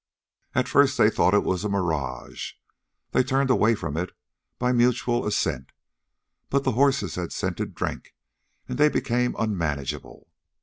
[0.55, 2.53] At first they thought it was a mirage.
[3.11, 4.09] They turned away from it
[4.57, 5.73] by mutual assent.
[6.49, 8.15] But the horses had scented drink,
[8.67, 10.27] and they became unmanageable.